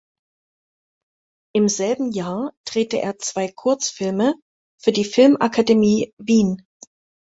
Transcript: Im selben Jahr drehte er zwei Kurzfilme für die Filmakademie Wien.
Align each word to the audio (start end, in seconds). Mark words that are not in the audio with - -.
Im 1.53 1.69
selben 1.69 2.11
Jahr 2.11 2.55
drehte 2.65 2.99
er 3.03 3.19
zwei 3.19 3.51
Kurzfilme 3.55 4.33
für 4.81 4.91
die 4.91 5.05
Filmakademie 5.05 6.11
Wien. 6.17 6.65